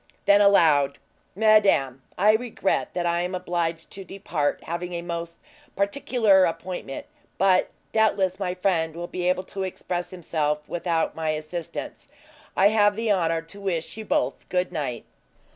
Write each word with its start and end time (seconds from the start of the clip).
Then 0.25 0.41
aloud: 0.41 0.97
"Madame, 1.35 2.01
I 2.17 2.31
regret 2.33 2.95
that 2.95 3.05
I 3.05 3.21
am 3.21 3.35
obliged 3.35 3.91
to 3.91 4.03
depart, 4.03 4.63
having 4.63 4.93
a 4.93 5.03
most 5.03 5.37
particular 5.75 6.45
appointment; 6.45 7.05
but, 7.37 7.69
doubtless, 7.91 8.39
my 8.39 8.55
friend 8.55 8.95
will 8.95 9.05
be 9.05 9.29
able 9.29 9.43
to 9.43 9.61
express 9.61 10.09
himself 10.09 10.67
without 10.67 11.13
my 11.13 11.29
assistance. 11.37 12.09
I 12.57 12.69
have 12.69 12.95
the 12.95 13.11
honor 13.11 13.43
to 13.43 13.61
wish 13.61 13.95
you 13.95 14.03
both 14.03 14.49
good 14.49 14.71
night." 14.71 15.05